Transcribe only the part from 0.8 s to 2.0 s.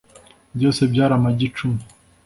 byari amagi icumi